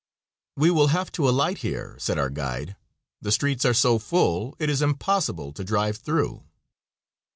"We 0.57 0.71
will 0.71 0.87
have 0.87 1.11
to 1.11 1.29
alight 1.29 1.59
here," 1.59 1.95
said 1.99 2.17
our 2.17 2.31
guide. 2.31 2.75
"The 3.21 3.31
streets 3.31 3.65
are 3.65 3.73
so 3.75 3.99
full 3.99 4.55
it 4.57 4.67
is 4.67 4.81
impossible 4.81 5.51
to 5.53 5.63
drive 5.63 5.97
through." 5.97 6.43